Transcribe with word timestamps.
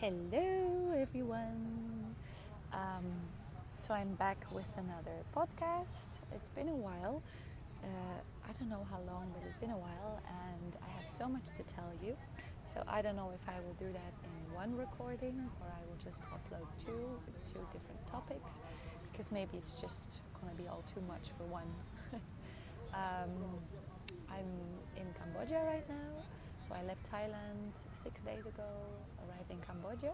Hello, 0.00 0.94
everyone. 0.96 2.16
Um, 2.72 3.04
so 3.76 3.92
I'm 3.92 4.14
back 4.14 4.46
with 4.50 4.64
another 4.78 5.18
podcast. 5.36 6.20
It's 6.34 6.48
been 6.56 6.70
a 6.70 6.74
while. 6.74 7.22
Uh, 7.84 8.16
I 8.48 8.52
don't 8.58 8.70
know 8.70 8.86
how 8.90 9.00
long, 9.06 9.28
but 9.34 9.42
it's 9.46 9.58
been 9.58 9.72
a 9.72 9.76
while, 9.76 10.18
and 10.26 10.74
I 10.80 10.88
have 10.96 11.04
so 11.18 11.28
much 11.28 11.44
to 11.54 11.62
tell 11.64 11.92
you. 12.02 12.16
So 12.72 12.82
I 12.88 13.02
don't 13.02 13.14
know 13.14 13.30
if 13.34 13.46
I 13.46 13.60
will 13.60 13.74
do 13.74 13.92
that 13.92 14.14
in 14.24 14.54
one 14.54 14.74
recording 14.74 15.36
or 15.60 15.66
I 15.68 15.84
will 15.84 16.00
just 16.02 16.22
upload 16.32 16.64
two 16.82 17.20
two 17.52 17.60
different 17.70 18.00
topics 18.10 18.56
because 19.12 19.30
maybe 19.30 19.58
it's 19.58 19.74
just 19.74 20.22
gonna 20.40 20.54
be 20.56 20.66
all 20.66 20.82
too 20.94 21.02
much 21.06 21.28
for 21.36 21.44
one. 21.44 21.68
um, 22.94 23.36
I'm 24.32 24.48
in 24.96 25.12
Cambodia 25.20 25.60
right 25.66 25.86
now. 25.90 26.09
So 26.70 26.76
I 26.76 26.86
left 26.86 27.02
Thailand 27.12 27.72
six 27.94 28.20
days 28.20 28.46
ago, 28.46 28.68
arrived 29.26 29.50
in 29.50 29.58
Cambodia, 29.66 30.12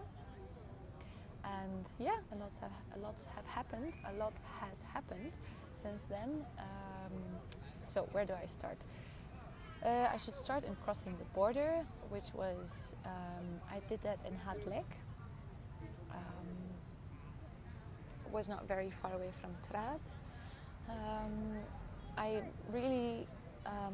and 1.43 1.85
yeah, 1.99 2.17
a 2.33 2.35
lot 2.35 2.51
have 2.61 2.71
a 2.95 2.99
lot 2.99 3.15
have 3.35 3.45
happened. 3.45 3.93
A 4.11 4.17
lot 4.17 4.33
has 4.59 4.81
happened 4.91 5.33
since 5.69 6.03
then. 6.05 6.43
Um, 6.57 7.13
so 7.85 8.07
where 8.11 8.25
do 8.25 8.33
I 8.33 8.47
start? 8.47 8.77
Uh, 9.85 10.07
I 10.11 10.17
should 10.17 10.35
start 10.35 10.63
in 10.63 10.75
crossing 10.83 11.15
the 11.19 11.25
border, 11.35 11.85
which 12.09 12.33
was 12.33 12.95
um, 13.05 13.45
I 13.71 13.79
did 13.87 14.01
that 14.01 14.17
in 14.27 14.33
Hat 14.33 14.57
Lek. 14.67 14.89
Um, 16.11 16.47
was 18.31 18.47
not 18.47 18.67
very 18.67 18.89
far 18.89 19.13
away 19.13 19.29
from 19.39 19.51
Trad. 19.67 19.99
Um, 20.89 21.53
I 22.17 22.41
really 22.71 23.27
um, 23.67 23.93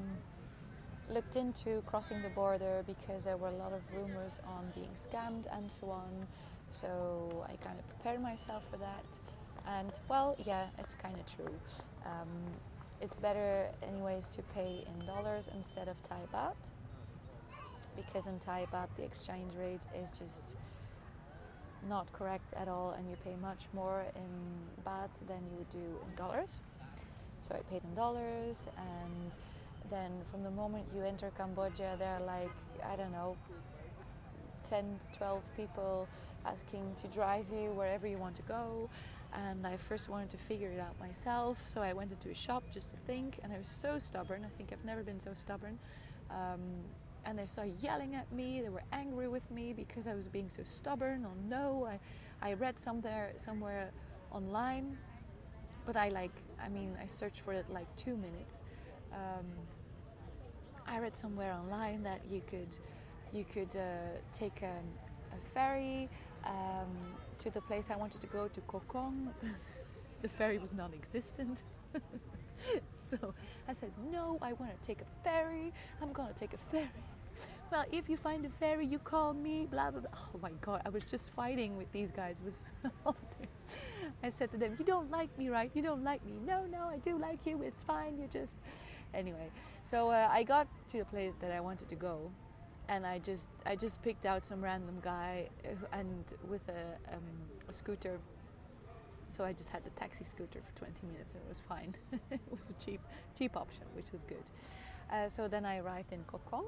looked 1.13 1.35
into 1.35 1.81
crossing 1.85 2.21
the 2.21 2.29
border 2.29 2.83
because 2.87 3.23
there 3.23 3.37
were 3.37 3.49
a 3.49 3.57
lot 3.57 3.71
of 3.73 3.81
rumors 3.95 4.41
on 4.47 4.71
being 4.73 4.89
scammed 4.95 5.45
and 5.55 5.71
so 5.71 5.89
on. 5.89 6.27
So 6.71 7.45
I 7.47 7.55
kind 7.57 7.77
of 7.77 7.87
prepared 7.87 8.21
myself 8.21 8.63
for 8.71 8.77
that. 8.77 9.05
And 9.67 9.91
well, 10.09 10.35
yeah, 10.45 10.67
it's 10.79 10.95
kind 10.95 11.17
of 11.17 11.25
true. 11.35 11.53
Um, 12.05 12.29
it's 13.01 13.17
better, 13.17 13.67
anyways, 13.87 14.27
to 14.29 14.41
pay 14.55 14.85
in 14.87 15.05
dollars 15.05 15.49
instead 15.53 15.87
of 15.87 16.01
Thai 16.03 16.19
baht 16.33 16.55
because 17.95 18.27
in 18.27 18.39
Thai 18.39 18.65
baht 18.73 18.87
the 18.97 19.03
exchange 19.03 19.53
rate 19.55 19.81
is 20.01 20.09
just 20.09 20.55
not 21.89 22.11
correct 22.13 22.53
at 22.55 22.67
all, 22.67 22.95
and 22.97 23.09
you 23.09 23.15
pay 23.23 23.35
much 23.41 23.67
more 23.73 24.05
in 24.15 24.83
baht 24.85 25.09
than 25.27 25.37
you 25.51 25.57
would 25.57 25.69
do 25.69 25.99
in 26.07 26.15
dollars. 26.15 26.61
So 27.41 27.55
I 27.55 27.59
paid 27.69 27.83
in 27.83 27.93
dollars 27.93 28.57
and 28.77 29.31
then 29.93 30.11
from 30.31 30.41
the 30.43 30.49
moment 30.49 30.85
you 30.95 31.03
enter 31.03 31.31
Cambodia, 31.37 31.95
there 31.99 32.15
are 32.15 32.25
like, 32.25 32.51
I 32.83 32.95
don't 32.95 33.11
know, 33.11 33.37
10, 34.67 34.99
12 35.17 35.41
people 35.55 36.07
asking 36.45 36.95
to 36.95 37.07
drive 37.07 37.45
you 37.51 37.69
wherever 37.71 38.07
you 38.07 38.17
want 38.17 38.35
to 38.37 38.41
go. 38.41 38.89
And 39.33 39.65
I 39.67 39.77
first 39.77 40.09
wanted 40.09 40.31
to 40.31 40.37
figure 40.37 40.71
it 40.71 40.79
out 40.79 40.99
myself, 40.99 41.57
so 41.67 41.81
I 41.81 41.93
went 41.93 42.11
into 42.11 42.29
a 42.29 42.35
shop 42.35 42.63
just 42.71 42.89
to 42.89 42.97
think, 43.07 43.39
and 43.43 43.51
I 43.53 43.57
was 43.57 43.67
so 43.67 43.97
stubborn. 43.97 44.43
I 44.45 44.49
think 44.57 44.71
I've 44.71 44.85
never 44.85 45.03
been 45.03 45.19
so 45.19 45.31
stubborn. 45.35 45.77
Um, 46.29 46.61
and 47.25 47.37
they 47.37 47.45
started 47.45 47.75
yelling 47.79 48.15
at 48.15 48.31
me. 48.31 48.61
They 48.61 48.69
were 48.69 48.83
angry 48.91 49.27
with 49.27 49.49
me 49.49 49.73
because 49.73 50.07
I 50.07 50.13
was 50.13 50.27
being 50.27 50.49
so 50.49 50.63
stubborn. 50.63 51.25
Oh 51.25 51.37
no, 51.47 51.87
I, 51.87 51.99
I 52.47 52.53
read 52.53 52.77
somewhere 52.77 53.33
somewhere 53.37 53.91
online, 54.31 54.97
but 55.85 55.95
I 55.95 56.09
like, 56.09 56.35
I 56.63 56.69
mean, 56.69 56.97
I 57.01 57.07
searched 57.07 57.39
for 57.41 57.53
it 57.53 57.65
like 57.69 57.87
two 57.95 58.15
minutes. 58.17 58.61
Um, 59.13 59.45
I 60.87 60.99
read 60.99 61.15
somewhere 61.15 61.53
online 61.53 62.03
that 62.03 62.21
you 62.29 62.41
could 62.47 62.77
you 63.33 63.45
could 63.45 63.75
uh, 63.75 64.19
take 64.31 64.61
a, 64.61 64.75
a 65.35 65.39
ferry 65.53 66.09
um, 66.45 66.87
to 67.39 67.49
the 67.49 67.61
place 67.61 67.87
I 67.89 67.95
wanted 67.95 68.21
to 68.21 68.27
go 68.27 68.47
to 68.47 68.61
Koh 68.61 68.83
Kong. 68.87 69.33
the 70.21 70.29
ferry 70.29 70.59
was 70.59 70.73
non-existent. 70.73 71.63
so 72.95 73.33
I 73.67 73.73
said, 73.73 73.91
no, 74.11 74.37
I 74.41 74.53
want 74.53 74.79
to 74.79 74.87
take 74.87 75.01
a 75.01 75.23
ferry. 75.23 75.73
I'm 76.01 76.13
gonna 76.13 76.33
take 76.33 76.53
a 76.53 76.57
ferry. 76.71 76.89
Well, 77.71 77.85
if 77.91 78.07
you 78.07 78.17
find 78.17 78.45
a 78.45 78.49
ferry, 78.49 78.85
you 78.85 78.99
call 78.99 79.33
me. 79.33 79.65
Blah 79.65 79.89
blah 79.91 80.01
blah. 80.01 80.11
Oh 80.35 80.39
my 80.39 80.51
God, 80.61 80.81
I 80.85 80.89
was 80.89 81.03
just 81.05 81.31
fighting 81.31 81.75
with 81.75 81.91
these 81.91 82.11
guys. 82.11 82.35
Was 82.45 82.67
I 84.23 84.29
said 84.29 84.51
to 84.51 84.57
them, 84.57 84.75
"You 84.77 84.85
don't 84.85 85.09
like 85.09 85.35
me, 85.39 85.49
right? 85.49 85.71
You 85.73 85.81
don't 85.81 86.03
like 86.03 86.23
me. 86.23 86.33
No, 86.45 86.65
no, 86.65 86.83
I 86.83 86.97
do 86.97 87.17
like 87.17 87.47
you. 87.47 87.63
It's 87.63 87.81
fine. 87.81 88.19
You 88.19 88.27
just." 88.31 88.57
Anyway, 89.13 89.49
so 89.83 90.09
uh, 90.09 90.27
I 90.31 90.43
got 90.43 90.67
to 90.89 90.97
the 90.97 91.05
place 91.05 91.33
that 91.39 91.51
I 91.51 91.59
wanted 91.59 91.87
to 91.89 91.95
go, 91.95 92.31
and 92.89 93.05
I 93.05 93.19
just 93.19 93.47
I 93.65 93.75
just 93.75 94.01
picked 94.01 94.25
out 94.25 94.43
some 94.43 94.63
random 94.63 94.97
guy 95.03 95.49
uh, 95.65 95.97
and 95.97 96.23
with 96.49 96.67
a, 96.69 97.13
um, 97.13 97.23
a 97.69 97.73
scooter. 97.73 98.19
So 99.27 99.43
I 99.43 99.53
just 99.53 99.69
had 99.69 99.83
the 99.83 99.89
taxi 99.91 100.23
scooter 100.23 100.59
for 100.61 100.77
20 100.77 101.07
minutes 101.07 101.33
and 101.33 101.41
it 101.43 101.49
was 101.49 101.59
fine. 101.59 101.95
it 102.31 102.39
was 102.51 102.69
a 102.69 102.73
cheap 102.83 103.01
cheap 103.37 103.55
option, 103.55 103.85
which 103.95 104.11
was 104.11 104.23
good. 104.23 104.43
Uh, 105.11 105.29
so 105.29 105.47
then 105.47 105.65
I 105.65 105.77
arrived 105.79 106.11
in 106.11 106.23
Koh 106.25 106.41
Kong. 106.49 106.65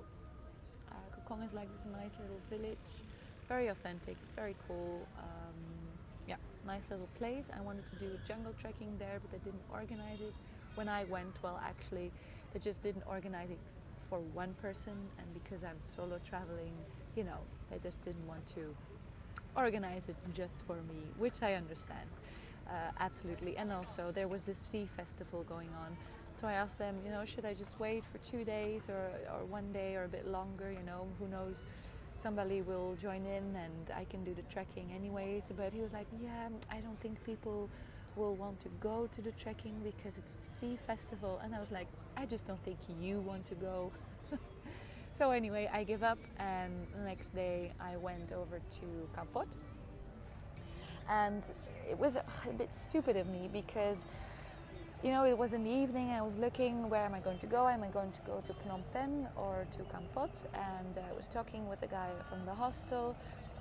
Uh, 0.89 0.95
Koh 1.15 1.21
Kong 1.27 1.43
is 1.43 1.53
like 1.53 1.71
this 1.71 1.85
nice 1.91 2.13
little 2.19 2.41
village, 2.49 2.89
very 3.47 3.67
authentic, 3.67 4.17
very 4.35 4.55
cool. 4.67 5.07
Um, 5.17 5.55
yeah, 6.27 6.37
nice 6.65 6.83
little 6.89 7.09
place. 7.19 7.49
I 7.55 7.61
wanted 7.61 7.85
to 7.87 7.95
do 7.97 8.17
jungle 8.27 8.53
trekking 8.59 8.95
there, 8.97 9.19
but 9.21 9.31
they 9.31 9.43
didn't 9.45 9.63
organize 9.71 10.21
it 10.21 10.33
when 10.75 10.89
I 10.89 11.05
went. 11.05 11.35
Well, 11.41 11.59
actually, 11.63 12.11
they 12.53 12.59
just 12.59 12.81
didn't 12.83 13.03
organize 13.07 13.49
it 13.51 13.59
for 14.09 14.19
one 14.33 14.53
person, 14.61 14.93
and 15.17 15.27
because 15.33 15.63
I'm 15.63 15.77
solo 15.95 16.19
traveling, 16.27 16.73
you 17.15 17.23
know, 17.23 17.39
they 17.71 17.79
just 17.79 18.03
didn't 18.05 18.27
want 18.27 18.45
to 18.55 18.75
organize 19.55 20.09
it 20.09 20.15
just 20.33 20.65
for 20.67 20.75
me, 20.75 20.99
which 21.17 21.41
I 21.41 21.53
understand 21.53 22.09
uh, 22.69 22.91
absolutely. 22.99 23.57
And 23.57 23.71
also, 23.71 24.11
there 24.13 24.27
was 24.27 24.41
this 24.43 24.57
sea 24.57 24.87
festival 24.97 25.43
going 25.43 25.69
on. 25.85 25.97
So 26.39 26.47
I 26.47 26.53
asked 26.53 26.77
them, 26.79 26.95
you 27.05 27.11
know, 27.11 27.23
should 27.25 27.45
I 27.45 27.53
just 27.53 27.79
wait 27.79 28.03
for 28.05 28.17
two 28.17 28.43
days 28.43 28.89
or, 28.89 29.11
or 29.33 29.45
one 29.45 29.71
day 29.71 29.95
or 29.95 30.03
a 30.03 30.07
bit 30.07 30.27
longer? 30.27 30.71
You 30.71 30.83
know, 30.85 31.07
who 31.19 31.27
knows? 31.27 31.65
Somebody 32.17 32.61
will 32.61 32.95
join 32.95 33.25
in 33.25 33.55
and 33.55 33.91
I 33.95 34.05
can 34.05 34.23
do 34.23 34.33
the 34.33 34.41
trekking 34.43 34.91
anyways. 34.95 35.43
But 35.55 35.73
he 35.73 35.81
was 35.81 35.93
like, 35.93 36.07
yeah, 36.21 36.49
I 36.71 36.77
don't 36.79 36.99
think 37.01 37.23
people 37.25 37.69
will 38.15 38.35
want 38.35 38.59
to 38.61 38.69
go 38.79 39.07
to 39.13 39.21
the 39.21 39.31
trekking 39.31 39.75
because 39.83 40.17
it's 40.17 40.35
a 40.35 40.59
sea 40.59 40.77
festival. 40.87 41.39
And 41.43 41.53
I 41.53 41.59
was 41.59 41.71
like, 41.71 41.87
I 42.17 42.25
just 42.25 42.45
don't 42.45 42.63
think 42.63 42.77
you 43.01 43.19
want 43.19 43.45
to 43.47 43.55
go. 43.55 43.91
so 45.17 45.31
anyway, 45.31 45.69
I 45.73 45.83
give 45.83 46.03
up, 46.03 46.19
and 46.39 46.73
the 46.95 47.03
next 47.03 47.35
day 47.35 47.71
I 47.79 47.97
went 47.97 48.31
over 48.31 48.59
to 48.59 49.09
Kampot. 49.15 49.47
And 51.09 51.43
it 51.89 51.97
was 51.97 52.17
a 52.17 52.53
bit 52.57 52.73
stupid 52.73 53.15
of 53.15 53.27
me 53.27 53.49
because, 53.51 54.05
you 55.03 55.11
know, 55.11 55.25
it 55.25 55.37
was 55.37 55.53
in 55.53 55.63
the 55.63 55.69
evening. 55.69 56.09
I 56.09 56.21
was 56.21 56.35
looking 56.35 56.89
where 56.89 57.05
am 57.05 57.13
I 57.13 57.19
going 57.19 57.37
to 57.39 57.47
go? 57.47 57.67
Am 57.67 57.83
I 57.83 57.89
going 57.89 58.11
to 58.11 58.21
go 58.21 58.41
to 58.45 58.53
Phnom 58.53 58.81
Penh 58.91 59.27
or 59.35 59.67
to 59.71 59.77
Kampot? 59.83 60.31
And 60.53 60.97
I 60.97 61.13
was 61.15 61.27
talking 61.27 61.69
with 61.69 61.83
a 61.83 61.87
guy 61.87 62.09
from 62.29 62.43
the 62.45 62.53
hostel 62.53 63.15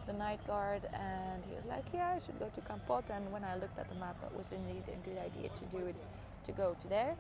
the 0.07 0.13
night 0.13 0.45
guard 0.47 0.83
and 0.93 1.43
he 1.49 1.55
was 1.55 1.65
like 1.65 1.85
yeah 1.93 2.15
I 2.17 2.19
should 2.19 2.39
go 2.39 2.51
to 2.55 2.61
Kampot 2.61 3.05
and 3.11 3.31
when 3.33 3.45
I 3.45 3.55
looked 3.57 3.79
at 3.79 3.89
the 3.89 3.95
map 3.97 4.17
it 4.25 4.37
was 4.37 4.53
indeed 4.53 4.85
a 4.89 5.09
good 5.09 5.19
idea 5.19 5.49
to 5.49 5.65
do 5.77 5.87
it 5.87 5.97
to 6.45 6.53
go 6.53 6.77
to 6.81 6.89
there. 6.89 7.17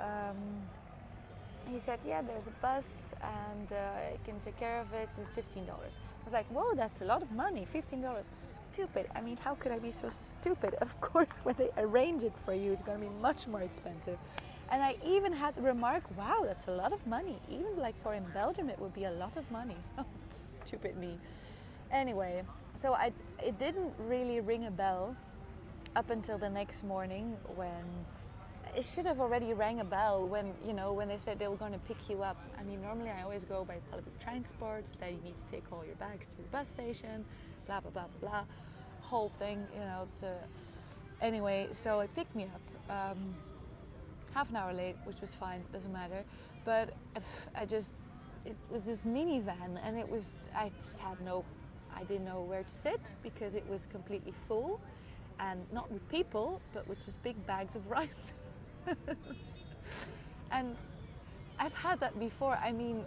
Um, 0.00 0.62
he 1.70 1.78
said 1.78 1.98
yeah 2.06 2.22
there's 2.22 2.46
a 2.46 2.56
bus 2.62 3.14
and 3.22 3.72
uh, 3.72 4.12
I 4.12 4.18
can 4.24 4.40
take 4.40 4.58
care 4.58 4.80
of 4.80 4.92
it. 4.92 5.08
It's 5.20 5.34
$15 5.34 5.68
I 5.68 6.24
was 6.24 6.32
like 6.32 6.46
whoa 6.48 6.74
that's 6.74 7.00
a 7.02 7.04
lot 7.04 7.22
of 7.22 7.30
money. 7.32 7.66
$15 7.72 8.24
stupid. 8.32 9.06
I 9.14 9.20
mean 9.20 9.36
how 9.36 9.54
could 9.54 9.72
I 9.72 9.78
be 9.78 9.90
so 9.90 10.10
stupid? 10.10 10.74
Of 10.80 11.00
course 11.00 11.40
when 11.42 11.54
they 11.58 11.70
arrange 11.76 12.22
it 12.22 12.34
for 12.44 12.54
you 12.54 12.72
it's 12.72 12.82
going 12.82 13.00
to 13.00 13.06
be 13.06 13.12
much 13.20 13.46
more 13.46 13.62
expensive. 13.62 14.18
And 14.70 14.82
I 14.82 14.96
even 15.06 15.32
had 15.32 15.54
the 15.56 15.62
remark 15.62 16.04
wow 16.16 16.42
that's 16.44 16.68
a 16.68 16.72
lot 16.72 16.92
of 16.92 17.06
money. 17.06 17.38
Even 17.50 17.76
like 17.76 17.94
for 18.02 18.14
in 18.14 18.24
Belgium 18.32 18.70
it 18.70 18.78
would 18.78 18.94
be 18.94 19.04
a 19.04 19.12
lot 19.12 19.36
of 19.36 19.50
money. 19.50 19.76
Stupid 20.64 20.96
me 20.96 21.18
Anyway, 21.94 22.42
so 22.74 22.92
I, 22.92 23.12
it 23.40 23.56
didn't 23.60 23.92
really 24.00 24.40
ring 24.40 24.66
a 24.66 24.70
bell 24.70 25.16
up 25.94 26.10
until 26.10 26.36
the 26.36 26.50
next 26.50 26.82
morning 26.82 27.36
when 27.54 27.84
it 28.76 28.84
should 28.84 29.06
have 29.06 29.20
already 29.20 29.52
rang 29.52 29.78
a 29.78 29.84
bell 29.84 30.26
when 30.26 30.52
you 30.66 30.72
know 30.72 30.92
when 30.92 31.06
they 31.06 31.16
said 31.16 31.38
they 31.38 31.46
were 31.46 31.56
going 31.56 31.72
to 31.72 31.78
pick 31.78 32.10
you 32.10 32.24
up. 32.24 32.36
I 32.58 32.64
mean, 32.64 32.82
normally 32.82 33.10
I 33.10 33.22
always 33.22 33.44
go 33.44 33.64
by 33.64 33.76
public 33.92 34.18
transport 34.18 34.84
that 34.98 35.12
you 35.12 35.18
need 35.22 35.38
to 35.38 35.44
take 35.52 35.62
all 35.70 35.84
your 35.86 35.94
bags 35.94 36.26
to 36.26 36.36
the 36.36 36.42
bus 36.50 36.68
station, 36.68 37.24
blah 37.66 37.78
blah 37.78 37.92
blah 37.92 38.06
blah, 38.20 38.44
whole 39.00 39.30
thing, 39.38 39.64
you 39.72 39.84
know. 39.84 40.08
To 40.20 40.34
anyway, 41.20 41.68
so 41.70 42.00
it 42.00 42.12
picked 42.16 42.34
me 42.34 42.48
up 42.52 43.16
um, 43.16 43.36
half 44.34 44.50
an 44.50 44.56
hour 44.56 44.72
late, 44.72 44.96
which 45.04 45.20
was 45.20 45.32
fine, 45.32 45.62
doesn't 45.72 45.92
matter. 45.92 46.24
But 46.64 46.92
I 47.54 47.66
just 47.66 47.92
it 48.44 48.56
was 48.68 48.84
this 48.84 49.04
minivan, 49.04 49.78
and 49.84 49.96
it 49.96 50.08
was 50.08 50.32
I 50.56 50.72
just 50.76 50.98
had 50.98 51.20
no 51.20 51.44
I 51.96 52.04
didn't 52.04 52.24
know 52.24 52.42
where 52.42 52.62
to 52.62 52.70
sit 52.70 53.00
because 53.22 53.54
it 53.54 53.68
was 53.68 53.86
completely 53.90 54.32
full 54.48 54.80
and 55.40 55.60
not 55.72 55.90
with 55.90 56.08
people 56.08 56.60
but 56.72 56.86
with 56.88 57.04
just 57.04 57.22
big 57.22 57.44
bags 57.46 57.74
of 57.76 57.90
rice. 57.98 58.32
and 60.50 60.76
I've 61.58 61.74
had 61.74 62.00
that 62.00 62.18
before. 62.18 62.58
I 62.62 62.72
mean, 62.72 63.04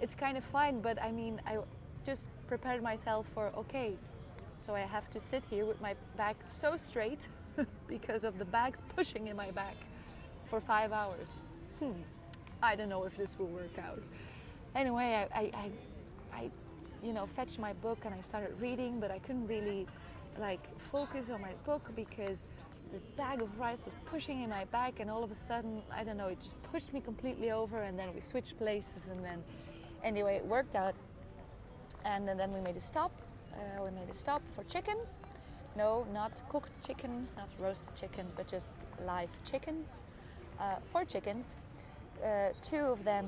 it's 0.00 0.14
kind 0.14 0.36
of 0.36 0.44
fine, 0.44 0.80
but 0.80 1.00
I 1.02 1.12
mean, 1.12 1.40
I 1.46 1.58
just 2.04 2.26
prepared 2.46 2.82
myself 2.82 3.26
for 3.34 3.52
okay, 3.56 3.96
so 4.60 4.74
I 4.74 4.80
have 4.80 5.10
to 5.10 5.20
sit 5.20 5.42
here 5.50 5.64
with 5.64 5.80
my 5.80 5.94
back 6.16 6.36
so 6.44 6.76
straight 6.76 7.28
because 7.86 8.24
of 8.24 8.38
the 8.38 8.44
bags 8.44 8.80
pushing 8.96 9.28
in 9.28 9.36
my 9.36 9.50
back 9.50 9.76
for 10.48 10.60
five 10.60 10.92
hours. 10.92 11.42
Hmm. 11.78 11.92
I 12.62 12.76
don't 12.76 12.88
know 12.88 13.04
if 13.04 13.16
this 13.16 13.38
will 13.38 13.46
work 13.46 13.78
out. 13.78 14.02
Anyway, 14.74 15.28
I, 15.34 15.38
I, 15.38 15.42
I, 15.54 15.70
I, 16.32 16.50
you 17.04 17.12
know, 17.12 17.26
fetch 17.26 17.58
my 17.58 17.72
book 17.74 17.98
and 18.04 18.14
I 18.14 18.20
started 18.20 18.58
reading, 18.60 18.98
but 19.00 19.10
I 19.10 19.18
couldn't 19.18 19.46
really 19.46 19.86
like 20.38 20.60
focus 20.90 21.30
on 21.30 21.40
my 21.40 21.52
book 21.64 21.82
because 21.94 22.46
this 22.92 23.02
bag 23.16 23.42
of 23.42 23.58
rice 23.58 23.78
was 23.84 23.94
pushing 24.06 24.42
in 24.42 24.50
my 24.50 24.64
back 24.66 25.00
and 25.00 25.10
all 25.10 25.24
of 25.24 25.30
a 25.30 25.34
sudden 25.34 25.80
i 25.92 26.02
don't 26.04 26.16
know 26.16 26.26
it 26.26 26.40
just 26.40 26.60
pushed 26.64 26.92
me 26.92 27.00
completely 27.00 27.50
over 27.50 27.82
and 27.82 27.98
then 27.98 28.08
we 28.14 28.20
switched 28.20 28.56
places 28.58 29.10
and 29.10 29.24
then 29.24 29.42
anyway 30.02 30.36
it 30.36 30.44
worked 30.44 30.76
out. 30.76 30.94
And 32.04 32.28
then 32.28 32.52
we 32.52 32.60
made 32.60 32.76
a 32.76 32.80
stop 32.80 33.12
uh, 33.54 33.82
we 33.82 33.90
made 33.90 34.10
a 34.10 34.14
stop 34.14 34.42
for 34.54 34.64
chicken. 34.64 34.96
No 35.76 36.06
not 36.12 36.32
cooked 36.48 36.84
chicken 36.86 37.26
not 37.36 37.48
roasted 37.58 37.94
chicken 37.94 38.26
but 38.36 38.46
just 38.46 38.68
live 39.06 39.30
chickens 39.50 40.02
uh, 40.60 40.76
four 40.92 41.04
chickens. 41.04 41.46
Uh, 42.24 42.50
two 42.62 42.76
of 42.76 43.04
them 43.04 43.26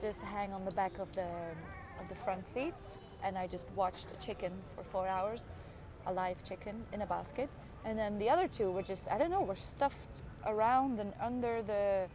just 0.00 0.20
hang 0.20 0.52
on 0.52 0.64
the 0.64 0.72
back 0.72 0.98
of 0.98 1.12
the 1.14 1.28
of 2.02 2.08
the 2.08 2.14
front 2.24 2.46
seats 2.46 2.98
and 3.24 3.38
i 3.38 3.46
just 3.46 3.68
watched 3.76 4.10
the 4.12 4.18
chicken 4.26 4.52
for 4.74 4.82
four 4.84 5.06
hours 5.06 5.48
a 6.06 6.12
live 6.12 6.42
chicken 6.44 6.84
in 6.92 7.02
a 7.02 7.06
basket. 7.06 7.48
And 7.84 7.98
then 7.98 8.18
the 8.18 8.28
other 8.30 8.48
two 8.48 8.70
were 8.70 8.82
just 8.82 9.10
i 9.10 9.18
don't 9.18 9.30
know 9.30 9.42
were 9.42 9.56
stuffed 9.56 9.96
around 10.46 10.98
and 10.98 11.12
under 11.20 11.62
the 11.62 12.06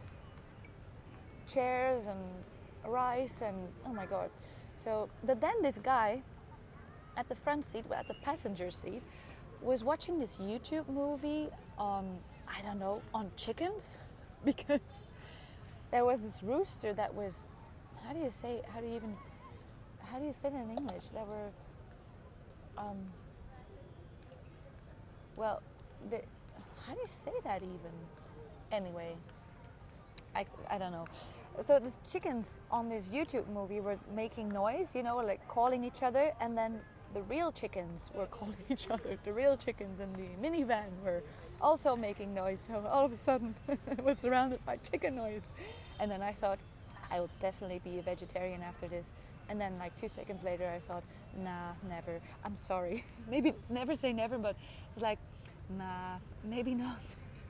chairs 1.46 2.06
and 2.06 2.20
rice 2.86 3.42
and 3.42 3.56
oh 3.86 3.92
my 3.92 4.06
god. 4.06 4.30
So 4.76 5.08
but 5.24 5.40
then 5.40 5.62
this 5.62 5.78
guy 5.78 6.22
at 7.16 7.28
the 7.28 7.34
front 7.34 7.64
seat 7.64 7.84
at 7.94 8.06
the 8.08 8.14
passenger 8.22 8.70
seat 8.70 9.02
was 9.60 9.82
watching 9.82 10.20
this 10.20 10.36
youtube 10.36 10.88
movie 10.88 11.48
on 11.76 12.16
i 12.46 12.62
don't 12.62 12.78
know 12.78 13.02
on 13.14 13.30
chickens? 13.36 13.96
Because 14.44 14.80
there 15.90 16.04
was 16.04 16.20
this 16.20 16.44
rooster 16.44 16.92
that 16.92 17.12
was 17.12 17.34
how 18.06 18.12
do 18.12 18.20
you 18.20 18.30
say 18.30 18.62
how 18.72 18.80
do 18.80 18.86
you 18.86 18.94
even 18.94 19.16
how 20.10 20.18
do 20.18 20.24
you 20.24 20.34
say 20.42 20.48
it 20.48 20.54
in 20.54 20.70
english 20.76 21.04
there 21.14 21.24
were 21.24 21.50
um, 22.78 22.96
well, 25.38 25.62
how 26.86 26.94
do 26.94 27.00
you 27.00 27.06
say 27.24 27.32
that 27.44 27.62
even? 27.62 27.92
Anyway, 28.72 29.14
I, 30.34 30.44
I 30.68 30.78
don't 30.78 30.92
know. 30.92 31.06
So 31.60 31.78
these 31.78 31.98
chickens 32.10 32.60
on 32.70 32.88
this 32.88 33.08
YouTube 33.08 33.48
movie 33.48 33.80
were 33.80 33.98
making 34.14 34.48
noise, 34.48 34.94
you 34.94 35.02
know, 35.02 35.16
like 35.18 35.46
calling 35.48 35.84
each 35.84 36.02
other, 36.02 36.32
and 36.40 36.56
then 36.56 36.80
the 37.14 37.22
real 37.22 37.52
chickens 37.52 38.10
were 38.14 38.26
calling 38.38 38.56
each 38.68 38.90
other. 38.90 39.18
The 39.24 39.32
real 39.32 39.56
chickens 39.56 40.00
in 40.00 40.12
the 40.14 40.28
minivan 40.42 40.86
were 41.04 41.22
also 41.60 41.96
making 41.96 42.34
noise. 42.34 42.58
So 42.66 42.84
all 42.90 43.04
of 43.04 43.12
a 43.12 43.16
sudden, 43.16 43.54
I 43.68 44.02
was 44.02 44.18
surrounded 44.18 44.64
by 44.64 44.78
chicken 44.78 45.14
noise, 45.14 45.42
and 46.00 46.10
then 46.10 46.22
I 46.22 46.32
thought, 46.32 46.58
I 47.10 47.20
will 47.20 47.30
definitely 47.40 47.80
be 47.84 47.98
a 47.98 48.02
vegetarian 48.02 48.62
after 48.62 48.88
this. 48.88 49.06
And 49.48 49.60
then, 49.60 49.78
like 49.78 49.98
two 50.00 50.08
seconds 50.08 50.42
later, 50.44 50.68
I 50.68 50.80
thought, 50.80 51.04
nah, 51.42 51.72
never. 51.88 52.20
I'm 52.44 52.56
sorry. 52.56 53.04
maybe 53.30 53.54
never 53.70 53.94
say 53.94 54.12
never, 54.12 54.38
but 54.38 54.56
it's 54.94 55.02
like, 55.02 55.18
nah, 55.76 56.18
maybe 56.44 56.74
not. 56.74 57.00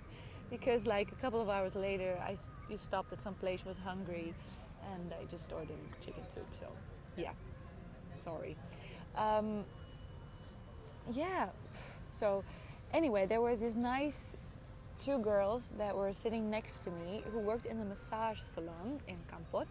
because 0.50 0.86
like 0.86 1.10
a 1.12 1.16
couple 1.16 1.40
of 1.40 1.48
hours 1.48 1.74
later, 1.74 2.16
I 2.22 2.36
stopped 2.76 3.12
at 3.12 3.20
some 3.20 3.34
place, 3.34 3.64
was 3.64 3.78
hungry, 3.78 4.34
and 4.92 5.12
I 5.12 5.24
just 5.30 5.52
ordered 5.52 5.76
chicken 6.04 6.22
soup. 6.32 6.46
So, 6.60 6.66
yeah, 7.16 7.32
sorry. 8.16 8.56
Um, 9.16 9.64
yeah. 11.12 11.48
So, 12.12 12.44
anyway, 12.92 13.26
there 13.26 13.40
were 13.40 13.56
these 13.56 13.76
nice 13.76 14.36
two 14.98 15.18
girls 15.18 15.72
that 15.78 15.96
were 15.96 16.12
sitting 16.12 16.50
next 16.50 16.78
to 16.78 16.90
me 16.90 17.22
who 17.32 17.38
worked 17.38 17.66
in 17.66 17.80
a 17.80 17.84
massage 17.84 18.40
salon 18.42 19.00
in 19.06 19.16
Kampot 19.30 19.66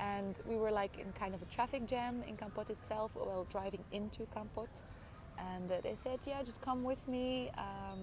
and 0.00 0.40
we 0.46 0.56
were 0.56 0.70
like 0.70 0.98
in 0.98 1.12
kind 1.12 1.34
of 1.34 1.42
a 1.42 1.44
traffic 1.46 1.86
jam 1.86 2.22
in 2.26 2.36
Kampot 2.36 2.70
itself 2.70 3.10
while 3.14 3.46
driving 3.50 3.84
into 3.92 4.26
Kampot. 4.34 4.68
And 5.38 5.70
they 5.82 5.94
said, 5.94 6.18
yeah, 6.26 6.42
just 6.42 6.60
come 6.60 6.82
with 6.82 7.06
me. 7.08 7.50
Um, 7.56 8.00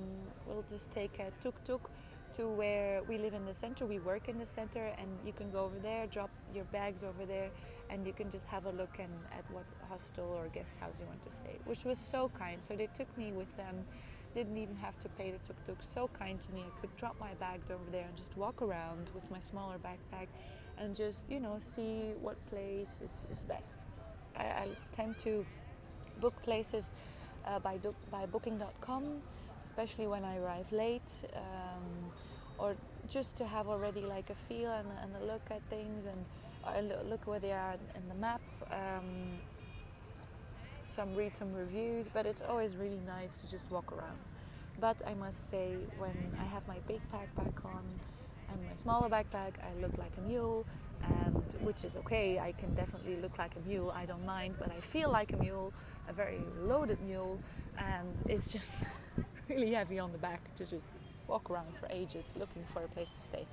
we'll 0.48 0.66
just 0.70 0.90
take 0.92 1.20
a 1.20 1.32
tuk-tuk 1.44 1.90
to 2.34 2.48
where 2.48 3.04
we 3.04 3.18
live 3.18 3.34
in 3.34 3.46
the 3.46 3.54
center. 3.54 3.86
We 3.86 4.00
work 4.00 4.28
in 4.28 4.40
the 4.40 4.46
center, 4.46 4.92
and 5.00 5.08
you 5.26 5.34
can 5.34 5.52
go 5.52 5.66
over 5.66 5.80
there, 5.80 6.08
drop 6.08 6.32
your 6.54 6.66
bags 6.66 7.04
over 7.04 7.26
there, 7.26 7.50
and 7.90 8.06
you 8.06 8.14
can 8.14 8.30
just 8.32 8.46
have 8.48 8.66
a 8.66 8.72
look 8.72 8.98
and, 9.00 9.14
at 9.38 9.50
what 9.52 9.66
hostel 9.88 10.26
or 10.26 10.48
guest 10.48 10.76
house 10.80 10.96
you 11.00 11.06
want 11.06 11.22
to 11.24 11.32
stay, 11.32 11.58
which 11.66 11.84
was 11.86 11.98
so 11.98 12.32
kind. 12.38 12.60
So 12.68 12.76
they 12.76 12.90
took 12.98 13.16
me 13.18 13.32
with 13.32 13.56
them. 13.56 13.86
Didn't 14.38 14.58
even 14.58 14.76
have 14.76 15.00
to 15.00 15.10
pay 15.10 15.32
the 15.32 15.40
tuk-tuk. 15.40 15.80
So 15.82 16.10
kind 16.20 16.40
to 16.40 16.52
me. 16.54 16.62
I 16.62 16.80
could 16.80 16.96
drop 16.96 17.16
my 17.20 17.34
bags 17.46 17.72
over 17.72 17.90
there 17.92 18.06
and 18.08 18.16
just 18.16 18.38
walk 18.38 18.62
around 18.62 19.10
with 19.16 19.30
my 19.32 19.42
smaller 19.42 19.78
backpack 19.80 20.28
and 20.78 20.96
just 20.96 21.24
you 21.28 21.40
know 21.40 21.58
see 21.60 22.14
what 22.22 22.38
place 22.52 23.02
is, 23.04 23.16
is 23.32 23.44
best. 23.46 23.80
I, 24.38 24.44
I 24.44 24.68
tend 24.94 25.18
to 25.26 25.44
book 26.22 26.36
places 26.44 26.86
uh, 27.48 27.58
by, 27.58 27.78
do, 27.78 27.96
by 28.12 28.28
booking.com, 28.28 29.04
especially 29.66 30.06
when 30.06 30.24
I 30.24 30.38
arrive 30.38 30.72
late, 30.72 31.12
um, 31.36 32.12
or 32.60 32.76
just 33.08 33.36
to 33.38 33.46
have 33.48 33.68
already 33.68 34.02
like 34.02 34.30
a 34.30 34.36
feel 34.36 34.72
and, 34.72 34.88
and 35.02 35.16
a 35.24 35.26
look 35.26 35.50
at 35.50 35.62
things 35.72 36.06
and 36.06 36.94
look 37.10 37.26
where 37.26 37.40
they 37.40 37.54
are 37.54 37.76
in 37.96 38.08
the 38.08 38.16
map. 38.16 38.42
Um, 38.72 39.40
some 40.98 41.16
read 41.16 41.36
some 41.36 41.54
reviews, 41.54 42.08
but 42.12 42.26
it's 42.26 42.42
always 42.42 42.76
really 42.76 43.00
nice 43.06 43.40
to 43.40 43.50
just 43.50 43.70
walk 43.70 43.94
around. 43.94 44.18
But 44.82 44.98
I 45.06 45.14
must 45.14 45.50
say, 45.50 45.76
when 46.00 46.18
I 46.42 46.46
have 46.46 46.68
my 46.68 46.80
big 46.88 47.02
backpack 47.14 47.64
on, 47.64 47.84
and 48.50 48.60
my 48.68 48.76
smaller 48.76 49.10
backpack 49.10 49.54
I 49.62 49.82
look 49.82 49.98
like 49.98 50.12
a 50.18 50.22
mule 50.22 50.66
and 51.04 51.44
which 51.62 51.84
is 51.84 51.98
okay. 51.98 52.40
I 52.40 52.54
can 52.54 52.74
definitely 52.76 53.18
look 53.18 53.38
like 53.38 53.52
a 53.56 53.68
mule. 53.68 53.92
I 53.92 54.06
don't 54.06 54.26
mind 54.26 54.56
but 54.58 54.72
I 54.72 54.80
feel 54.80 55.12
like 55.12 55.34
a 55.34 55.38
mule 55.38 55.74
a 56.08 56.14
very 56.14 56.40
loaded 56.62 57.00
mule 57.02 57.38
and 57.78 58.08
it's 58.26 58.52
just 58.54 58.88
really 59.50 59.74
heavy 59.74 60.00
on 60.00 60.12
the 60.12 60.18
back 60.18 60.42
to 60.56 60.66
just 60.66 60.86
walk 61.28 61.50
around 61.50 61.76
for 61.80 61.88
ages 61.90 62.32
looking 62.40 62.64
for 62.74 62.84
a 62.84 62.88
place 62.88 63.12
to 63.12 63.22
stay. 63.22 63.46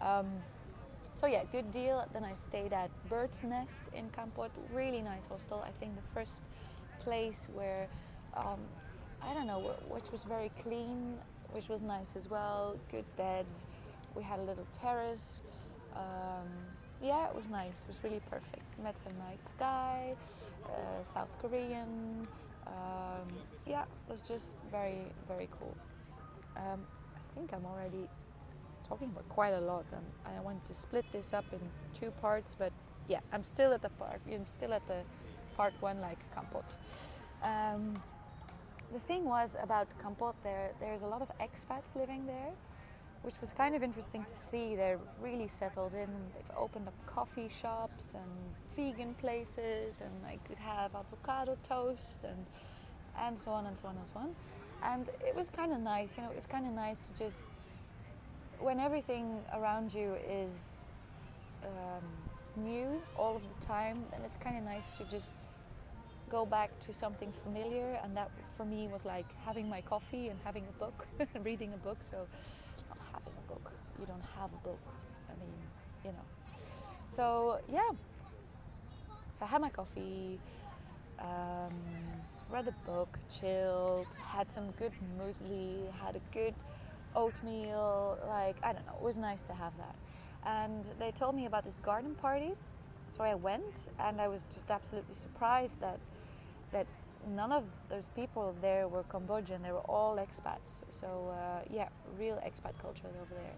Um, 0.00 0.26
so 1.18 1.26
yeah 1.26 1.44
good 1.50 1.72
deal. 1.72 2.06
Then 2.12 2.24
I 2.24 2.34
stayed 2.34 2.72
at 2.72 2.90
Bird's 3.08 3.42
Nest 3.42 3.84
in 3.94 4.10
Kampot 4.10 4.50
really 4.72 5.00
nice 5.00 5.26
hostel. 5.28 5.64
I 5.66 5.70
think 5.80 5.96
the 5.96 6.02
first 6.14 6.40
place 7.06 7.48
where 7.54 7.86
um, 8.34 8.60
I 9.22 9.32
don't 9.34 9.46
know 9.46 9.60
which 9.88 10.08
was 10.12 10.22
very 10.34 10.50
clean 10.62 11.18
which 11.52 11.68
was 11.68 11.80
nice 11.82 12.16
as 12.16 12.28
well 12.28 12.76
good 12.90 13.08
bed 13.16 13.46
we 14.16 14.22
had 14.22 14.40
a 14.40 14.42
little 14.42 14.66
terrace. 14.72 15.42
Um, 15.94 16.48
yeah, 17.02 17.28
it 17.28 17.36
was 17.36 17.48
nice. 17.48 17.82
It 17.82 17.88
was 17.88 18.02
really 18.02 18.20
perfect. 18.30 18.64
Met 18.82 18.96
some 19.04 19.12
nice 19.18 19.52
guy, 19.58 20.12
uh, 20.64 21.04
South 21.04 21.28
Korean. 21.40 22.26
Um, 22.66 23.28
yeah, 23.66 23.82
it 23.82 24.10
was 24.10 24.22
just 24.22 24.48
very, 24.72 25.02
very 25.28 25.48
cool. 25.60 25.76
Um, 26.56 26.80
I 27.14 27.34
think 27.34 27.52
I'm 27.52 27.66
already 27.66 28.08
talking 28.88 29.08
about 29.08 29.28
quite 29.28 29.52
a 29.52 29.60
lot, 29.60 29.84
and 29.92 30.04
I 30.24 30.40
want 30.40 30.64
to 30.64 30.74
split 30.74 31.04
this 31.12 31.34
up 31.34 31.44
in 31.52 31.60
two 31.92 32.10
parts. 32.22 32.56
But 32.58 32.72
yeah, 33.06 33.20
I'm 33.32 33.44
still 33.44 33.72
at 33.72 33.82
the 33.82 33.90
part. 33.90 34.20
I'm 34.32 34.46
still 34.46 34.72
at 34.72 34.86
the 34.88 35.02
part 35.56 35.74
one, 35.80 36.00
like 36.00 36.18
Kampot. 36.34 36.68
Um, 37.42 38.00
the 38.92 39.00
thing 39.00 39.24
was 39.24 39.56
about 39.62 39.88
Kampot. 40.02 40.34
There, 40.42 40.70
there's 40.80 41.02
a 41.02 41.06
lot 41.06 41.22
of 41.22 41.30
expats 41.38 41.94
living 41.94 42.26
there 42.26 42.52
which 43.26 43.40
was 43.40 43.52
kind 43.52 43.74
of 43.74 43.82
interesting 43.82 44.24
to 44.24 44.36
see. 44.36 44.76
They're 44.76 45.00
really 45.20 45.48
settled 45.48 45.94
in. 45.94 46.08
They've 46.32 46.56
opened 46.56 46.86
up 46.86 46.94
coffee 47.06 47.48
shops 47.48 48.14
and 48.14 48.30
vegan 48.76 49.14
places, 49.14 49.94
and 50.00 50.14
I 50.24 50.38
could 50.46 50.58
have 50.58 50.94
avocado 50.94 51.58
toast 51.64 52.20
and 52.22 52.46
and 53.18 53.36
so 53.36 53.50
on 53.50 53.66
and 53.66 53.76
so 53.76 53.88
on 53.88 53.96
and 53.96 54.06
so 54.06 54.20
on. 54.20 54.34
And 54.84 55.08
it 55.26 55.34
was 55.34 55.50
kind 55.50 55.72
of 55.72 55.80
nice, 55.80 56.16
you 56.16 56.22
know. 56.22 56.30
It's 56.36 56.46
kind 56.46 56.66
of 56.66 56.72
nice 56.72 56.98
to 57.08 57.18
just 57.18 57.38
when 58.60 58.78
everything 58.78 59.40
around 59.54 59.92
you 59.92 60.14
is 60.30 60.88
um, 61.64 62.04
new 62.64 63.02
all 63.18 63.34
of 63.34 63.42
the 63.42 63.66
time, 63.66 64.04
then 64.12 64.20
it's 64.24 64.36
kind 64.36 64.56
of 64.56 64.62
nice 64.62 64.84
to 64.98 65.04
just 65.10 65.32
go 66.30 66.46
back 66.46 66.78
to 66.80 66.92
something 66.92 67.32
familiar. 67.44 67.98
And 68.02 68.16
that 68.16 68.30
for 68.56 68.64
me 68.64 68.88
was 68.88 69.04
like 69.04 69.26
having 69.44 69.68
my 69.68 69.80
coffee 69.80 70.28
and 70.28 70.38
having 70.44 70.64
a 70.68 70.78
book, 70.78 71.06
reading 71.44 71.72
a 71.74 71.78
book. 71.78 71.98
So 72.02 72.16
not 72.88 72.98
having 73.12 73.32
a 73.44 73.52
book 73.52 73.72
you 73.98 74.06
don't 74.06 74.24
have 74.38 74.52
a 74.52 74.68
book. 74.68 74.78
I 75.28 75.38
mean, 75.40 75.52
you 76.04 76.10
know. 76.10 76.26
So 77.10 77.60
yeah. 77.72 77.90
So 79.38 79.44
I 79.44 79.46
had 79.46 79.60
my 79.60 79.68
coffee, 79.68 80.38
um, 81.18 81.74
read 82.50 82.66
a 82.68 82.90
book, 82.90 83.18
chilled, 83.30 84.06
had 84.16 84.50
some 84.50 84.70
good 84.72 84.92
muesli, 85.18 85.92
had 86.02 86.16
a 86.16 86.20
good 86.32 86.54
oatmeal. 87.14 88.18
Like 88.28 88.56
I 88.62 88.72
don't 88.72 88.86
know, 88.86 88.94
it 88.98 89.02
was 89.02 89.16
nice 89.16 89.42
to 89.42 89.54
have 89.54 89.72
that. 89.78 89.94
And 90.44 90.84
they 90.98 91.10
told 91.10 91.34
me 91.34 91.46
about 91.46 91.64
this 91.64 91.80
garden 91.80 92.14
party 92.14 92.54
so 93.08 93.24
I 93.24 93.34
went, 93.34 93.88
and 93.98 94.20
I 94.20 94.28
was 94.28 94.42
just 94.52 94.70
absolutely 94.70 95.14
surprised 95.14 95.80
that 95.80 95.98
that 96.76 96.86
none 97.40 97.52
of 97.52 97.64
those 97.88 98.08
people 98.14 98.54
there 98.60 98.88
were 98.88 99.04
Cambodian. 99.04 99.62
They 99.62 99.72
were 99.72 99.88
all 99.96 100.16
expats. 100.16 100.70
So 101.00 101.08
uh, 101.30 101.62
yeah, 101.70 101.88
real 102.18 102.36
expat 102.48 102.74
culture 102.80 103.08
over 103.22 103.34
there. 103.42 103.56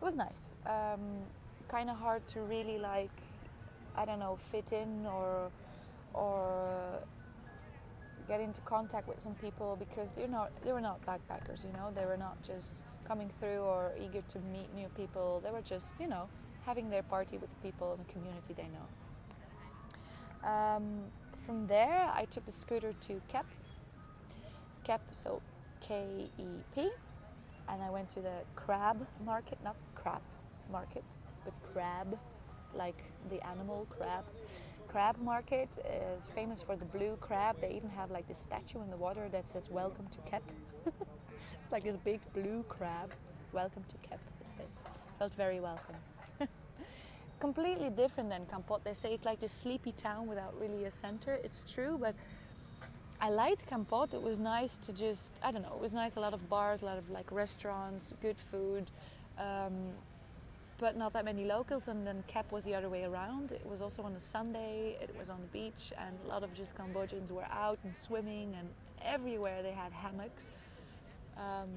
It 0.00 0.04
was 0.04 0.14
nice. 0.14 0.42
Um, 0.66 1.04
kind 1.68 1.90
of 1.90 1.96
hard 1.96 2.26
to 2.28 2.40
really 2.40 2.78
like, 2.78 3.16
I 3.96 4.04
don't 4.04 4.18
know, 4.18 4.38
fit 4.50 4.72
in 4.72 5.06
or 5.06 5.50
or 6.14 7.00
get 8.26 8.40
into 8.40 8.60
contact 8.62 9.06
with 9.08 9.20
some 9.20 9.34
people 9.34 9.76
because 9.78 10.08
they're 10.16 10.34
not 10.38 10.50
they 10.64 10.72
were 10.72 10.86
not 10.90 11.04
backpackers. 11.06 11.64
You 11.64 11.72
know, 11.78 11.86
they 11.94 12.06
were 12.06 12.22
not 12.28 12.36
just 12.42 12.72
coming 13.06 13.30
through 13.38 13.60
or 13.72 13.92
eager 14.04 14.22
to 14.34 14.38
meet 14.54 14.68
new 14.74 14.88
people. 15.00 15.40
They 15.44 15.50
were 15.50 15.66
just 15.74 15.86
you 16.00 16.08
know 16.08 16.28
having 16.66 16.90
their 16.90 17.04
party 17.14 17.36
with 17.38 17.50
the 17.54 17.60
people 17.68 17.92
in 17.94 17.98
the 18.04 18.12
community 18.12 18.52
they 18.60 18.70
know. 18.76 18.86
Um, 20.48 20.84
from 21.48 21.66
there, 21.66 22.12
I 22.14 22.26
took 22.26 22.44
the 22.44 22.52
scooter 22.52 22.92
to 22.92 23.22
Kep. 23.28 23.46
Kep, 24.84 25.00
so 25.10 25.40
K 25.80 26.28
E 26.36 26.44
P, 26.74 26.90
and 27.70 27.82
I 27.82 27.88
went 27.88 28.10
to 28.10 28.20
the 28.20 28.40
crab 28.54 29.06
market, 29.24 29.56
not 29.64 29.74
crab 29.94 30.20
market, 30.70 31.04
but 31.46 31.54
crab, 31.72 32.18
like 32.74 33.02
the 33.30 33.42
animal 33.46 33.86
crab. 33.88 34.24
Crab 34.88 35.16
market 35.22 35.70
is 35.78 36.22
famous 36.34 36.60
for 36.60 36.76
the 36.76 36.84
blue 36.84 37.16
crab. 37.18 37.58
They 37.62 37.70
even 37.70 37.88
have 37.88 38.10
like 38.10 38.28
this 38.28 38.38
statue 38.38 38.82
in 38.82 38.90
the 38.90 38.98
water 38.98 39.30
that 39.32 39.48
says 39.48 39.70
"Welcome 39.70 40.08
to 40.08 40.18
Kep." 40.30 40.42
it's 40.84 41.72
like 41.72 41.84
this 41.84 41.96
big 41.96 42.20
blue 42.34 42.62
crab. 42.68 43.10
Welcome 43.54 43.84
to 43.88 44.06
Kep. 44.06 44.20
It 44.42 44.46
says. 44.58 44.82
Felt 45.18 45.32
very 45.32 45.60
welcome 45.60 45.96
completely 47.40 47.90
different 47.90 48.30
than 48.30 48.46
Kampot. 48.46 48.84
They 48.84 48.94
say 48.94 49.14
it's 49.14 49.24
like 49.24 49.40
this 49.40 49.52
sleepy 49.52 49.92
town 49.92 50.26
without 50.26 50.54
really 50.60 50.84
a 50.84 50.90
center. 50.90 51.38
It's 51.44 51.62
true, 51.72 51.98
but 51.98 52.14
I 53.20 53.30
liked 53.30 53.68
Kampot. 53.68 54.14
It 54.14 54.22
was 54.22 54.38
nice 54.38 54.78
to 54.78 54.92
just, 54.92 55.30
I 55.42 55.50
don't 55.50 55.62
know, 55.62 55.72
it 55.74 55.80
was 55.80 55.92
nice. 55.92 56.16
A 56.16 56.20
lot 56.20 56.34
of 56.34 56.48
bars, 56.48 56.82
a 56.82 56.84
lot 56.84 56.98
of 56.98 57.10
like 57.10 57.30
restaurants, 57.32 58.14
good 58.22 58.36
food, 58.50 58.90
um, 59.38 59.72
but 60.78 60.96
not 60.96 61.12
that 61.14 61.24
many 61.24 61.44
locals. 61.44 61.88
And 61.88 62.06
then 62.06 62.22
Kep 62.28 62.52
was 62.52 62.64
the 62.64 62.74
other 62.74 62.88
way 62.88 63.04
around. 63.04 63.52
It 63.52 63.66
was 63.66 63.82
also 63.82 64.02
on 64.02 64.12
a 64.12 64.20
Sunday, 64.20 64.96
it 65.00 65.14
was 65.18 65.30
on 65.30 65.40
the 65.40 65.48
beach, 65.48 65.92
and 65.98 66.14
a 66.24 66.28
lot 66.28 66.42
of 66.42 66.54
just 66.54 66.76
Cambodians 66.76 67.32
were 67.32 67.46
out 67.50 67.78
and 67.84 67.96
swimming, 67.96 68.54
and 68.58 68.68
everywhere 69.04 69.62
they 69.62 69.72
had 69.72 69.92
hammocks. 69.92 70.50
Um, 71.36 71.70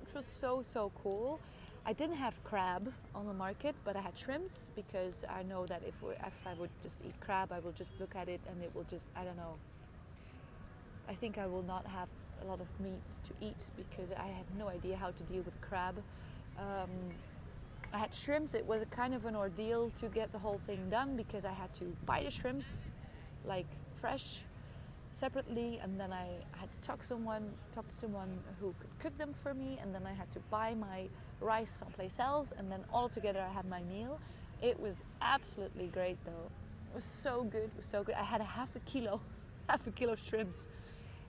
which 0.00 0.14
was 0.14 0.26
so, 0.26 0.62
so 0.62 0.92
cool. 1.02 1.40
I 1.86 1.92
didn't 1.92 2.16
have 2.16 2.32
crab 2.44 2.90
on 3.14 3.26
the 3.26 3.34
market, 3.34 3.74
but 3.84 3.94
I 3.94 4.00
had 4.00 4.16
shrimps 4.16 4.70
because 4.74 5.22
I 5.28 5.42
know 5.42 5.66
that 5.66 5.82
if, 5.86 5.94
if 6.02 6.46
I 6.46 6.54
would 6.54 6.70
just 6.82 6.96
eat 7.06 7.14
crab, 7.20 7.52
I 7.52 7.58
will 7.58 7.72
just 7.72 7.90
look 8.00 8.16
at 8.16 8.28
it 8.28 8.40
and 8.48 8.62
it 8.62 8.74
will 8.74 8.84
just, 8.84 9.04
I 9.14 9.22
don't 9.22 9.36
know. 9.36 9.56
I 11.08 11.14
think 11.14 11.36
I 11.36 11.46
will 11.46 11.62
not 11.62 11.86
have 11.86 12.08
a 12.42 12.46
lot 12.46 12.60
of 12.60 12.68
meat 12.80 13.02
to 13.24 13.46
eat 13.46 13.62
because 13.76 14.10
I 14.12 14.28
have 14.28 14.46
no 14.58 14.68
idea 14.68 14.96
how 14.96 15.10
to 15.10 15.22
deal 15.24 15.42
with 15.42 15.60
crab. 15.60 15.96
Um, 16.58 16.88
I 17.92 17.98
had 17.98 18.14
shrimps. 18.14 18.54
It 18.54 18.64
was 18.64 18.80
a 18.80 18.86
kind 18.86 19.12
of 19.12 19.26
an 19.26 19.36
ordeal 19.36 19.90
to 20.00 20.08
get 20.08 20.32
the 20.32 20.38
whole 20.38 20.60
thing 20.66 20.88
done 20.90 21.16
because 21.16 21.44
I 21.44 21.52
had 21.52 21.72
to 21.74 21.84
buy 22.06 22.22
the 22.22 22.30
shrimps 22.30 22.66
like 23.44 23.66
fresh 24.00 24.40
separately 25.14 25.80
and 25.82 25.98
then 25.98 26.12
I 26.12 26.26
had 26.52 26.70
to 26.72 26.80
talk 26.80 27.02
someone 27.02 27.48
talk 27.72 27.88
to 27.88 27.94
someone 27.94 28.28
who 28.60 28.74
could 28.80 28.98
cook 28.98 29.16
them 29.16 29.34
for 29.42 29.54
me 29.54 29.78
and 29.80 29.94
then 29.94 30.02
I 30.06 30.12
had 30.12 30.30
to 30.32 30.40
buy 30.50 30.74
my 30.74 31.08
rice 31.40 31.70
someplace 31.78 32.18
else 32.18 32.52
and 32.58 32.70
then 32.70 32.80
all 32.92 33.08
together 33.08 33.40
I 33.40 33.52
had 33.52 33.66
my 33.66 33.82
meal. 33.82 34.18
It 34.60 34.78
was 34.78 35.04
absolutely 35.22 35.86
great 35.86 36.18
though. 36.24 36.50
It 36.90 36.94
was 36.94 37.04
so 37.04 37.44
good, 37.44 37.64
it 37.64 37.76
was 37.76 37.86
so 37.86 38.02
good. 38.02 38.16
I 38.16 38.24
had 38.24 38.40
a 38.40 38.44
half 38.44 38.74
a 38.74 38.80
kilo, 38.80 39.20
half 39.68 39.86
a 39.86 39.90
kilo 39.92 40.16
shrimps 40.16 40.58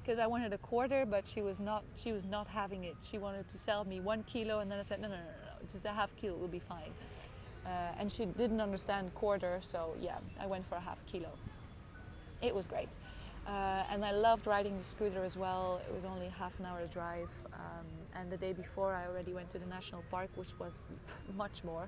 because 0.04 0.20
I 0.20 0.28
wanted 0.28 0.54
a 0.54 0.58
quarter 0.60 1.06
but 1.06 1.28
she 1.28 1.42
was 1.42 1.60
not 1.60 1.84
she 1.96 2.12
was 2.12 2.26
not 2.26 2.48
having 2.48 2.86
it. 2.86 2.96
She 3.10 3.20
wanted 3.20 3.48
to 3.50 3.58
sell 3.58 3.86
me 3.86 4.00
one 4.00 4.24
kilo 4.24 4.60
and 4.60 4.72
then 4.72 4.80
I 4.80 4.84
said 4.84 5.00
no 5.00 5.10
no 5.10 5.16
no 5.16 5.22
no, 5.22 5.68
just 5.72 5.86
a 5.86 5.92
half 5.92 6.10
kilo 6.16 6.36
will 6.36 6.48
be 6.48 6.60
fine. 6.60 6.92
Uh, 7.66 8.00
and 8.00 8.12
she 8.12 8.26
didn't 8.26 8.62
understand 8.62 9.14
quarter 9.14 9.60
so 9.62 9.96
yeah, 10.02 10.18
I 10.40 10.48
went 10.48 10.66
for 10.68 10.76
a 10.76 10.82
half 10.82 10.98
kilo. 11.06 11.30
It 12.42 12.54
was 12.54 12.68
great. 12.68 12.90
Uh, 13.48 13.84
and 13.92 14.04
I 14.04 14.12
loved 14.12 14.48
riding 14.48 14.78
the 14.78 14.84
scooter 14.84 15.24
as 15.24 15.38
well. 15.38 15.80
It 15.88 15.94
was 15.94 16.04
only 16.04 16.30
half 16.30 16.58
an 16.60 16.66
hour 16.66 16.86
drive. 16.88 17.30
Um, 17.54 17.86
and 18.16 18.32
the 18.32 18.38
day 18.38 18.54
before, 18.54 18.94
I 18.94 19.06
already 19.06 19.34
went 19.34 19.52
to 19.52 19.60
the 19.60 19.68
national 19.68 20.04
park, 20.10 20.30
which 20.36 20.58
was 20.60 20.74
much 21.38 21.64
more. 21.64 21.88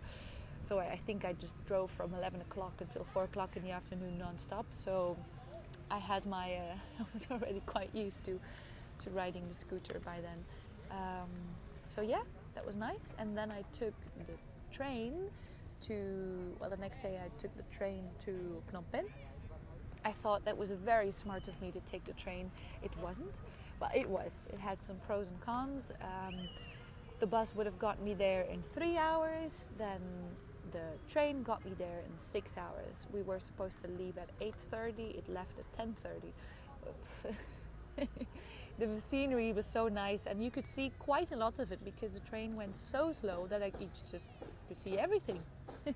So 0.63 0.77
I, 0.79 0.91
I 0.91 0.99
think 1.05 1.25
I 1.25 1.33
just 1.33 1.53
drove 1.65 1.89
from 1.89 2.13
11 2.13 2.41
o'clock 2.41 2.73
until 2.79 3.03
4 3.05 3.23
o'clock 3.23 3.57
in 3.57 3.63
the 3.63 3.71
afternoon 3.71 4.19
non-stop. 4.19 4.65
So 4.71 5.17
I 5.89 5.97
had 5.97 6.25
my, 6.27 6.53
uh, 6.55 6.75
I 6.99 7.05
was 7.11 7.27
already 7.31 7.61
quite 7.65 7.89
used 7.93 8.23
to, 8.25 8.39
to 8.99 9.09
riding 9.09 9.47
the 9.47 9.55
scooter 9.55 9.99
by 10.05 10.19
then. 10.21 10.45
Um, 10.91 11.29
so 11.93 12.01
yeah, 12.01 12.21
that 12.53 12.65
was 12.65 12.75
nice. 12.75 13.15
And 13.17 13.35
then 13.35 13.51
I 13.51 13.63
took 13.73 13.93
the 14.27 14.33
train 14.71 15.13
to, 15.81 16.55
well, 16.59 16.69
the 16.69 16.77
next 16.77 17.01
day 17.01 17.19
I 17.23 17.29
took 17.39 17.55
the 17.57 17.63
train 17.75 18.03
to 18.25 18.61
Phnom 18.71 18.83
Penh 18.91 19.05
I 20.07 20.13
thought 20.23 20.45
that 20.45 20.57
was 20.57 20.71
very 20.71 21.11
smart 21.11 21.49
of 21.49 21.61
me 21.61 21.69
to 21.71 21.81
take 21.81 22.05
the 22.05 22.13
train. 22.13 22.49
It 22.81 22.91
wasn't, 23.01 23.35
but 23.77 23.93
it 23.93 24.07
was. 24.07 24.47
It 24.53 24.57
had 24.57 24.81
some 24.81 24.95
pros 25.05 25.27
and 25.27 25.41
cons. 25.41 25.91
Um, 26.01 26.47
the 27.19 27.27
bus 27.27 27.53
would 27.55 27.65
have 27.65 27.77
got 27.77 28.01
me 28.01 28.13
there 28.13 28.43
in 28.43 28.61
three 28.61 28.97
hours. 28.97 29.67
Then 29.77 29.99
the 30.71 30.87
train 31.11 31.43
got 31.43 31.65
me 31.65 31.73
there 31.77 31.99
in 32.07 32.17
six 32.17 32.57
hours. 32.57 33.05
We 33.11 33.21
were 33.21 33.41
supposed 33.41 33.81
to 33.83 33.89
leave 34.01 34.17
at 34.17 34.29
8:30. 34.39 35.17
It 35.17 35.27
left 35.27 35.59
at 35.59 35.67
10:30. 35.73 36.31
the 38.79 39.01
scenery 39.09 39.51
was 39.51 39.65
so 39.65 39.89
nice, 39.89 40.25
and 40.25 40.41
you 40.41 40.51
could 40.51 40.67
see 40.67 40.93
quite 40.99 41.33
a 41.33 41.35
lot 41.35 41.59
of 41.59 41.73
it 41.73 41.83
because 41.83 42.13
the 42.13 42.21
train 42.21 42.55
went 42.55 42.79
so 42.79 43.11
slow 43.11 43.45
that 43.49 43.61
I 43.61 43.73
just 44.09 44.29
could 44.69 44.79
see 44.79 44.97
everything. 44.97 45.41
it 45.85 45.95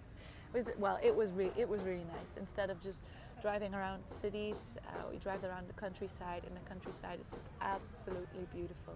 was 0.54 0.68
well, 0.78 1.00
it 1.02 1.16
was 1.16 1.32
re- 1.32 1.56
it 1.56 1.70
was 1.70 1.82
really 1.84 2.08
nice. 2.20 2.36
Instead 2.36 2.70
of 2.70 2.84
just 2.84 3.00
driving 3.42 3.74
around 3.74 4.04
cities. 4.10 4.76
Uh, 4.86 5.10
we 5.12 5.18
drive 5.18 5.44
around 5.44 5.68
the 5.68 5.74
countryside, 5.74 6.44
and 6.46 6.56
the 6.56 6.70
countryside 6.70 7.20
is 7.20 7.36
absolutely 7.62 8.48
beautiful. 8.54 8.96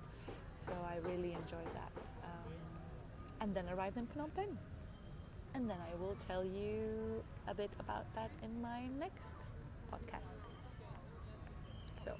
So 0.61 0.71
I 0.89 0.97
really 1.07 1.33
enjoyed 1.33 1.71
that. 1.73 1.91
Um, 2.23 2.51
and 3.41 3.55
then 3.55 3.65
arrived 3.75 3.97
in 3.97 4.07
Phnom 4.07 4.33
Penh. 4.35 4.57
And 5.53 5.69
then 5.69 5.77
I 5.77 6.01
will 6.01 6.15
tell 6.27 6.43
you 6.43 7.23
a 7.47 7.53
bit 7.53 7.71
about 7.79 8.05
that 8.15 8.29
in 8.43 8.61
my 8.61 8.87
next 8.99 9.35
podcast. 9.91 10.35
So, 12.03 12.11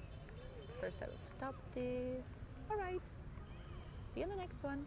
first 0.80 0.98
I 1.02 1.06
will 1.06 1.18
stop 1.18 1.54
this. 1.74 2.24
All 2.70 2.78
right. 2.78 3.00
See 4.12 4.20
you 4.20 4.24
in 4.24 4.30
the 4.30 4.36
next 4.36 4.62
one. 4.64 4.84